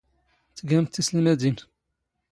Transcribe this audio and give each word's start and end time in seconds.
ⵜⴳⴰⵎⵜ 0.57 0.87
ⵜⵉⵙⵍⵎⴰⴷⵉⵏ. 0.95 1.57